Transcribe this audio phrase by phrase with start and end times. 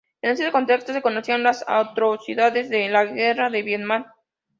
[0.23, 4.07] En ese contexto se conocían las atrocidades de la Guerra de Vietnam.